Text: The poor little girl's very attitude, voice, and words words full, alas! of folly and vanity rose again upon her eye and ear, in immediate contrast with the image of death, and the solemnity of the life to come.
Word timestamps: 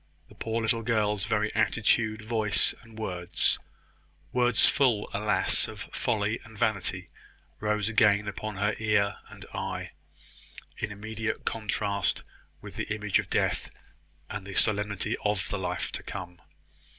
The 0.29 0.33
poor 0.33 0.63
little 0.63 0.81
girl's 0.81 1.25
very 1.25 1.53
attitude, 1.53 2.23
voice, 2.23 2.73
and 2.81 2.97
words 2.97 3.59
words 4.33 4.67
full, 4.67 5.07
alas! 5.13 5.67
of 5.67 5.81
folly 5.93 6.39
and 6.43 6.57
vanity 6.57 7.07
rose 7.59 7.87
again 7.87 8.27
upon 8.27 8.55
her 8.57 8.69
eye 8.69 9.11
and 9.29 9.45
ear, 9.53 9.91
in 10.79 10.91
immediate 10.91 11.45
contrast 11.45 12.23
with 12.63 12.77
the 12.77 12.91
image 12.91 13.19
of 13.19 13.29
death, 13.29 13.69
and 14.27 14.47
the 14.47 14.55
solemnity 14.55 15.17
of 15.23 15.47
the 15.49 15.59
life 15.59 15.91
to 15.91 16.01
come. 16.01 16.41